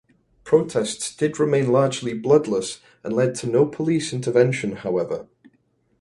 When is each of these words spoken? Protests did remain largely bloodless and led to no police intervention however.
Protests 0.43 1.15
did 1.15 1.39
remain 1.39 1.71
largely 1.71 2.15
bloodless 2.15 2.79
and 3.03 3.13
led 3.15 3.35
to 3.35 3.45
no 3.47 3.67
police 3.67 4.11
intervention 4.11 4.77
however. 4.77 5.27